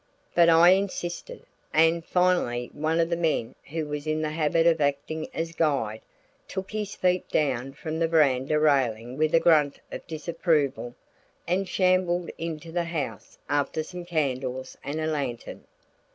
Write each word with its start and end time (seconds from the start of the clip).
But 0.33 0.49
I 0.49 0.69
insisted, 0.69 1.45
and 1.75 2.03
finally 2.03 2.71
one 2.73 2.99
of 2.99 3.11
the 3.11 3.15
men 3.15 3.53
who 3.65 3.85
was 3.85 4.07
in 4.07 4.23
the 4.23 4.31
habit 4.31 4.65
of 4.65 4.81
acting 4.81 5.27
as 5.31 5.51
guide, 5.51 6.01
took 6.47 6.71
his 6.71 6.95
feet 6.95 7.29
down 7.29 7.73
from 7.73 7.99
the 7.99 8.07
veranda 8.07 8.57
railing 8.59 9.15
with 9.15 9.35
a 9.35 9.39
grunt 9.39 9.79
of 9.91 10.07
disapproval 10.07 10.95
and 11.47 11.69
shambled 11.69 12.31
into 12.39 12.71
the 12.71 12.85
house 12.85 13.37
after 13.47 13.83
some 13.83 14.03
candles 14.03 14.75
and 14.83 14.99
a 14.99 15.05
lantern. 15.05 15.65